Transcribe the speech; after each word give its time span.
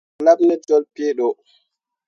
Mo 0.15 0.21
laɓ 0.27 0.39
ne 0.43 0.55
jolle 0.67 0.87
pii 0.95 1.11
ɗo. 1.17 1.27